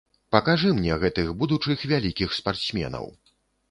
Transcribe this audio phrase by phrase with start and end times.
[0.35, 3.05] Пакажы мне гэтых будучых вялікіх спартсменаў.